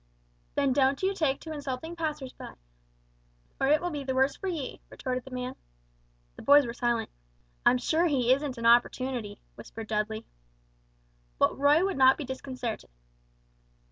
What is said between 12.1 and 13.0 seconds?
be disconcerted.